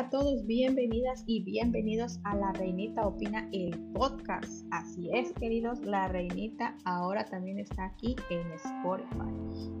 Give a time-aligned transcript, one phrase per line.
[0.00, 4.64] a todos, bienvenidas y bienvenidos a La Reinita Opina, el podcast.
[4.70, 9.30] Así es, queridos, La Reinita ahora también está aquí en Spotify.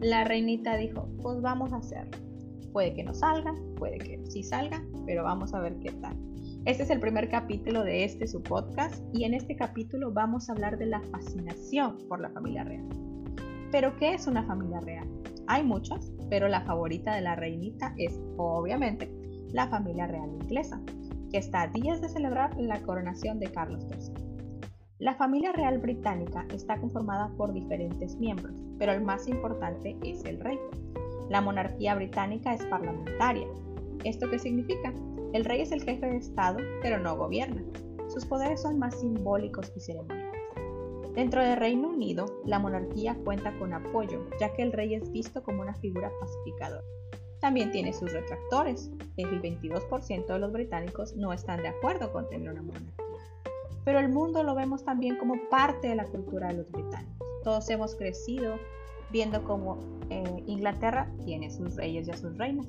[0.02, 2.10] La Reinita dijo, pues vamos a hacerlo.
[2.70, 6.14] Puede que no salga, puede que sí salga, pero vamos a ver qué tal.
[6.66, 10.52] Este es el primer capítulo de este su podcast y en este capítulo vamos a
[10.52, 12.86] hablar de la fascinación por la familia real.
[13.72, 15.08] Pero ¿qué es una familia real?
[15.46, 19.19] Hay muchas, pero la favorita de la reinita es obviamente
[19.52, 20.80] la familia real inglesa,
[21.30, 24.30] que está a días de celebrar la coronación de Carlos III.
[24.98, 30.40] La familia real británica está conformada por diferentes miembros, pero el más importante es el
[30.40, 30.58] rey.
[31.28, 33.46] La monarquía británica es parlamentaria.
[34.04, 34.92] ¿Esto qué significa?
[35.32, 37.62] El rey es el jefe de Estado, pero no gobierna.
[38.08, 40.30] Sus poderes son más simbólicos y ceremoniales.
[41.14, 45.42] Dentro del Reino Unido, la monarquía cuenta con apoyo, ya que el rey es visto
[45.42, 46.84] como una figura pacificadora.
[47.40, 48.90] También tiene sus retractores.
[49.16, 52.94] El 22% de los británicos no están de acuerdo con tener una monarquía.
[53.84, 57.26] Pero el mundo lo vemos también como parte de la cultura de los británicos.
[57.42, 58.56] Todos hemos crecido
[59.10, 59.78] viendo cómo
[60.10, 62.66] eh, Inglaterra tiene sus reyes y a sus reinas.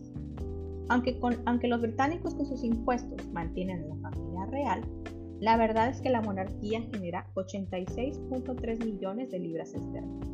[0.89, 4.81] Aunque, los británicos con sus impuestos mantienen la familia real,
[5.39, 10.27] la verdad es que la monarquía genera 86.3 millones de libras esterlinas.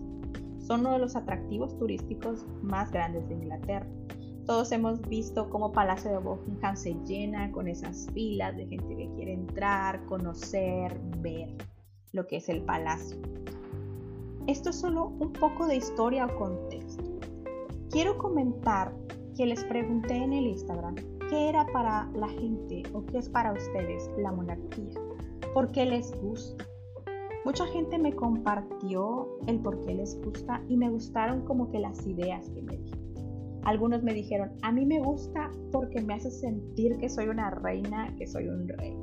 [0.65, 3.87] Son uno de los atractivos turísticos más grandes de Inglaterra
[4.47, 9.09] todos hemos visto cómo Palacio de Buckingham se llena con esas filas de gente que
[9.09, 11.53] quiere entrar, conocer, ver
[12.13, 13.17] lo que es el palacio.
[14.47, 17.03] Esto es solo un poco de historia o contexto.
[17.91, 18.93] Quiero comentar
[19.35, 20.95] que les pregunté en el Instagram
[21.29, 24.93] qué era para la gente o qué es para ustedes la monarquía,
[25.53, 26.65] por qué les gusta.
[27.43, 32.07] Mucha gente me compartió el por qué les gusta y me gustaron como que las
[32.07, 32.86] ideas que me.
[33.67, 38.15] Algunos me dijeron, a mí me gusta porque me hace sentir que soy una reina,
[38.17, 38.95] que soy un rey.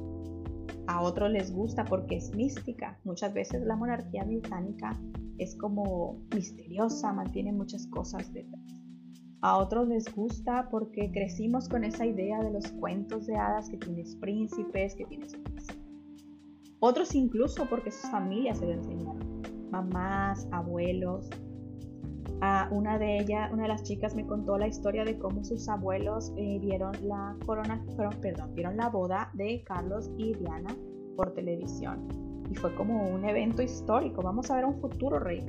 [0.86, 2.98] A otros les gusta porque es mística.
[3.05, 4.98] Muchas veces la monarquía británica
[5.36, 8.63] es como misteriosa, mantiene muchas cosas detrás.
[9.42, 13.77] A otros les gusta porque crecimos con esa idea de los cuentos de hadas que
[13.77, 15.36] tienes príncipes, que tienes
[16.80, 19.42] Otros incluso porque sus familias se lo enseñaron.
[19.70, 21.29] Mamás, abuelos,
[22.70, 26.33] una de ellas, una de las chicas me contó la historia de cómo sus abuelos
[26.36, 27.85] eh, vieron la corona,
[28.20, 30.74] perdón, vieron la boda de Carlos y Diana
[31.17, 32.08] por televisión.
[32.51, 34.23] Y fue como un evento histórico.
[34.23, 35.40] Vamos a ver un futuro rey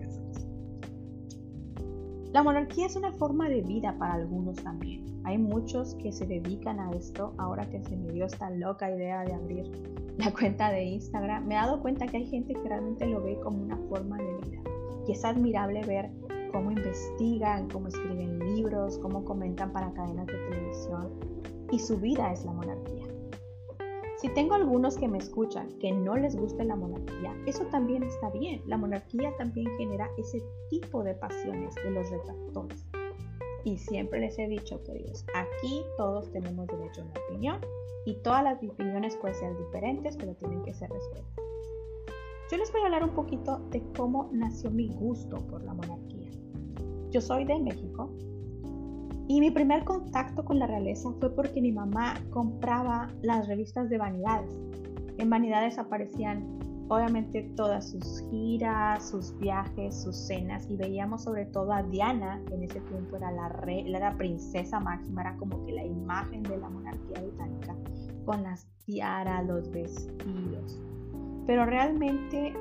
[2.32, 5.06] La monarquía es una forma de vida para algunos también.
[5.26, 9.24] Hay muchos que se dedican a esto ahora que se me dio esta loca idea
[9.24, 9.72] de abrir
[10.18, 11.46] la cuenta de Instagram.
[11.48, 14.38] Me he dado cuenta que hay gente que realmente lo ve como una forma de
[14.48, 14.62] vida.
[15.08, 16.10] Y es admirable ver
[16.56, 21.12] cómo investigan, cómo escriben libros, cómo comentan para cadenas de televisión
[21.70, 23.08] y su vida es la monarquía.
[24.20, 28.30] Si tengo algunos que me escuchan que no les gusta la monarquía, eso también está
[28.30, 28.62] bien.
[28.68, 32.86] La monarquía también genera ese tipo de pasiones de los retractores.
[33.66, 37.60] Y siempre les he dicho, queridos, aquí todos tenemos derecho a una opinión
[38.06, 41.36] y todas las opiniones pueden ser diferentes, pero tienen que ser respetadas.
[42.50, 46.25] Yo les voy a hablar un poquito de cómo nació mi gusto por la monarquía.
[47.16, 48.10] Yo soy de México
[49.30, 53.98] y mi primer contacto con la realeza fue porque mi mamá compraba las revistas de
[53.98, 54.52] vanidades.
[55.18, 56.60] En vanidades aparecían
[56.90, 62.56] obviamente todas sus giras, sus viajes, sus cenas y veíamos sobre todo a Diana, que
[62.56, 63.50] en ese tiempo era la,
[63.86, 67.78] la princesa máxima, era como que la imagen de la monarquía británica,
[68.26, 70.82] con las tiaras, los vestidos.
[71.48, 72.54] Pero realmente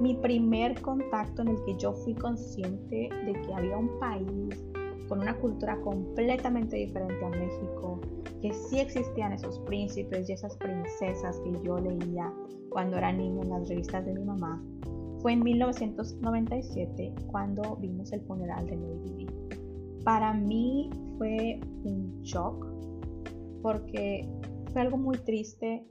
[0.00, 4.62] mi primer contacto en el que yo fui consciente de que había un país
[5.08, 8.00] con una cultura completamente diferente a México,
[8.42, 12.32] que sí existían esos príncipes y esas princesas que yo leía
[12.70, 14.62] cuando era niño en las revistas de mi mamá,
[15.20, 19.26] fue en 1997 cuando vimos el funeral de Lady Di.
[20.04, 22.66] Para mí fue un shock
[23.62, 24.28] porque
[24.72, 25.84] fue algo muy triste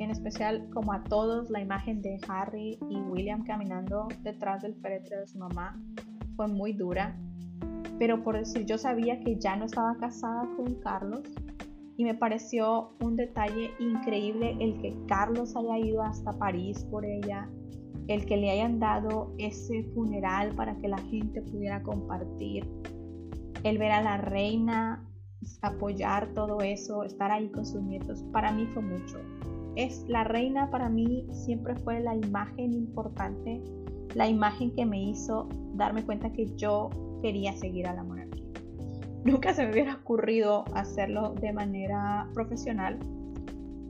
[0.00, 5.20] en especial como a todos la imagen de Harry y William caminando detrás del féretro
[5.20, 5.78] de su mamá
[6.36, 7.18] fue muy dura,
[7.98, 11.22] pero por decir yo sabía que ya no estaba casada con Carlos
[11.98, 17.50] y me pareció un detalle increíble el que Carlos haya ido hasta París por ella,
[18.08, 22.66] el que le hayan dado ese funeral para que la gente pudiera compartir,
[23.64, 25.06] el ver a la reina
[25.60, 29.18] apoyar todo eso, estar ahí con sus nietos, para mí fue mucho
[29.76, 33.62] es la reina para mí siempre fue la imagen importante,
[34.14, 36.90] la imagen que me hizo darme cuenta que yo
[37.22, 38.44] quería seguir a la monarquía.
[39.24, 42.98] nunca se me hubiera ocurrido hacerlo de manera profesional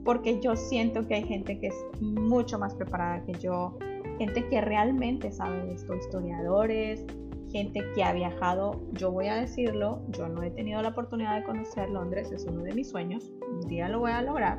[0.03, 3.77] porque yo siento que hay gente que es mucho más preparada que yo,
[4.17, 7.05] gente que realmente sabe de esto, historiadores,
[7.51, 11.43] gente que ha viajado, yo voy a decirlo, yo no he tenido la oportunidad de
[11.43, 14.57] conocer Londres, es uno de mis sueños, un día lo voy a lograr.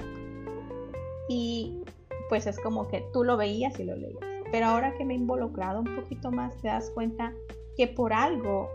[1.33, 1.83] Y
[2.29, 4.21] pues es como que tú lo veías y lo leías.
[4.51, 7.33] Pero ahora que me he involucrado un poquito más, te das cuenta
[7.75, 8.69] que por algo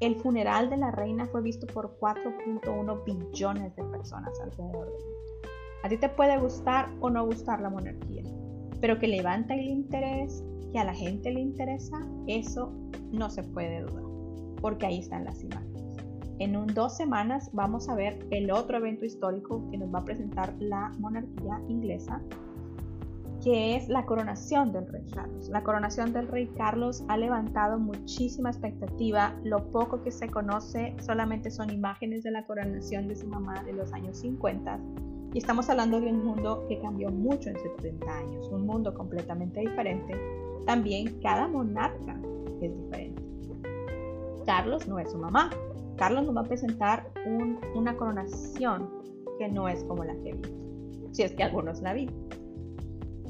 [0.00, 5.48] el funeral de la reina fue visto por 4.1 billones de personas alrededor del mundo.
[5.82, 8.22] A ti te puede gustar o no gustar la monarquía,
[8.80, 10.42] pero que levanta el interés,
[10.72, 12.72] que a la gente le interesa, eso
[13.10, 14.04] no se puede dudar,
[14.62, 15.75] porque ahí están las imágenes.
[16.38, 20.04] En un, dos semanas vamos a ver el otro evento histórico que nos va a
[20.04, 22.20] presentar la monarquía inglesa,
[23.42, 25.48] que es la coronación del rey Carlos.
[25.48, 29.34] La coronación del rey Carlos ha levantado muchísima expectativa.
[29.44, 33.72] Lo poco que se conoce solamente son imágenes de la coronación de su mamá de
[33.72, 34.78] los años 50
[35.36, 39.60] y estamos hablando de un mundo que cambió mucho en 70 años, un mundo completamente
[39.60, 40.18] diferente.
[40.64, 42.18] También cada monarca
[42.62, 43.22] es diferente.
[44.46, 45.50] Carlos no es su mamá.
[45.96, 47.10] Carlos nos va a presentar
[47.74, 48.90] una coronación
[49.38, 50.42] que no es como la que vi.
[51.12, 52.08] Si es que algunos la vi.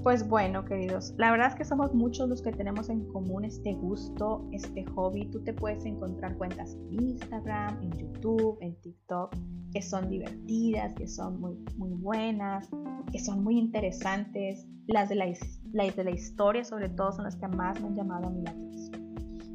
[0.02, 3.74] Pues bueno, queridos, la verdad es que somos muchos los que tenemos en común este
[3.74, 5.28] gusto, este hobby.
[5.30, 9.34] Tú te puedes encontrar cuentas en Instagram, en YouTube, en TikTok,
[9.72, 12.68] que son divertidas, que son muy, muy buenas,
[13.10, 14.64] que son muy interesantes.
[14.86, 18.28] Las de la, de la historia, sobre todo, son las que más me han llamado
[18.28, 19.05] a mi atención.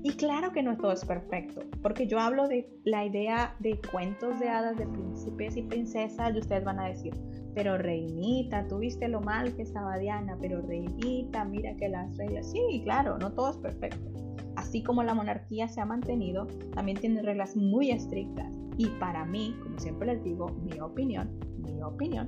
[0.04, 4.40] Y claro que no todo es perfecto, porque yo hablo de la idea de cuentos
[4.40, 7.14] de hadas de príncipes y princesas y ustedes van a decir,
[7.54, 12.52] pero reinita, tú viste lo mal que estaba Diana, pero reinita, mira que las reglas,
[12.52, 14.12] sí, claro, no todo es perfecto.
[14.56, 18.58] Así como la monarquía se ha mantenido, también tiene reglas muy estrictas.
[18.78, 22.28] Y para mí, como siempre les digo, mi opinión, mi opinión,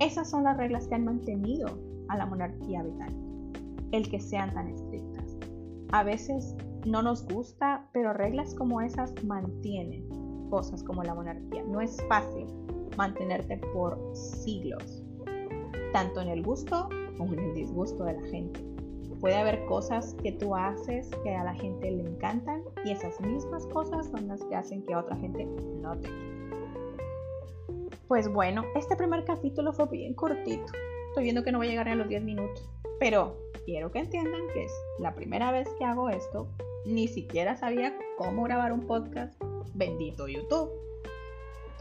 [0.00, 1.68] esas son las reglas que han mantenido
[2.08, 3.60] a la monarquía británica,
[3.92, 5.36] el que sean tan estrictas.
[5.92, 10.08] A veces no nos gusta, pero reglas como esas mantienen
[10.50, 11.62] cosas como la monarquía.
[11.64, 12.46] No es fácil
[12.96, 15.02] mantenerte por siglos,
[15.92, 18.60] tanto en el gusto como en el disgusto de la gente.
[19.20, 23.66] Puede haber cosas que tú haces que a la gente le encantan y esas mismas
[23.68, 25.46] cosas son las que hacen que a otra gente
[25.80, 26.08] no te
[28.08, 30.66] Pues bueno, este primer capítulo fue bien cortito.
[31.08, 32.68] Estoy viendo que no voy a llegar a los 10 minutos,
[32.98, 36.48] pero quiero que entiendan que es la primera vez que hago esto.
[36.84, 39.40] Ni siquiera sabía cómo grabar un podcast.
[39.74, 40.70] Bendito YouTube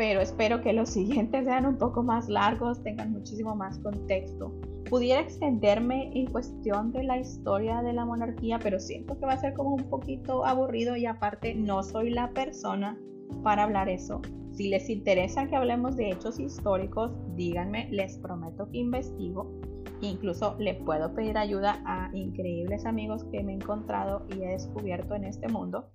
[0.01, 4.51] pero espero que los siguientes sean un poco más largos, tengan muchísimo más contexto.
[4.89, 9.39] Pudiera extenderme en cuestión de la historia de la monarquía, pero siento que va a
[9.39, 12.97] ser como un poquito aburrido y aparte no soy la persona
[13.43, 14.21] para hablar eso.
[14.53, 19.60] Si les interesa que hablemos de hechos históricos, díganme, les prometo que investigo.
[20.01, 25.15] Incluso le puedo pedir ayuda a increíbles amigos que me he encontrado y he descubierto
[25.15, 25.91] en este mundo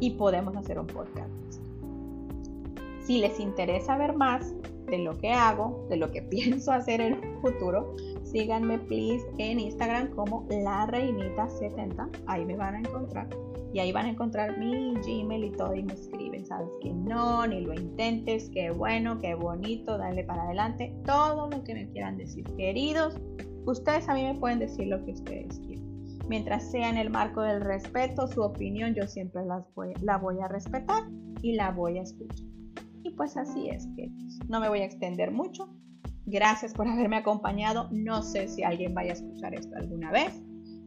[0.00, 1.73] y podemos hacer un podcast.
[3.04, 4.54] Si les interesa ver más
[4.86, 9.60] de lo que hago, de lo que pienso hacer en el futuro, síganme please en
[9.60, 12.08] Instagram como la reinita 70.
[12.26, 13.28] Ahí me van a encontrar.
[13.72, 17.44] Y ahí van a encontrar mi Gmail y todo y me escriben, sabes que no,
[17.44, 22.16] ni lo intentes, qué bueno, qué bonito, dale para adelante, todo lo que me quieran
[22.16, 22.44] decir.
[22.56, 23.20] Queridos,
[23.66, 25.84] ustedes a mí me pueden decir lo que ustedes quieran.
[26.28, 29.66] Mientras sea en el marco del respeto, su opinión yo siempre las
[30.02, 31.02] la voy a respetar
[31.42, 32.53] y la voy a escuchar.
[33.16, 34.10] Pues así es que
[34.48, 35.68] no me voy a extender mucho.
[36.26, 37.88] Gracias por haberme acompañado.
[37.92, 40.42] No sé si alguien vaya a escuchar esto alguna vez,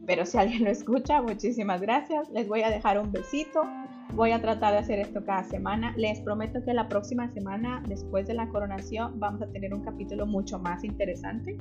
[0.06, 2.28] pero si alguien lo escucha, muchísimas gracias.
[2.30, 3.62] Les voy a dejar un besito.
[4.14, 5.94] Voy a tratar de hacer esto cada semana.
[5.96, 10.26] Les prometo que la próxima semana, después de la coronación, vamos a tener un capítulo
[10.26, 11.56] mucho más interesante.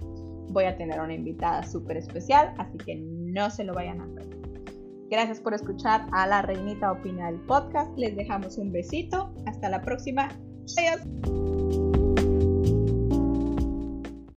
[0.49, 4.37] Voy a tener una invitada súper especial, así que no se lo vayan a perder.
[5.09, 7.97] Gracias por escuchar a La Reinita Opina del podcast.
[7.97, 9.33] Les dejamos un besito.
[9.45, 10.29] Hasta la próxima.
[10.75, 11.86] 哎呀。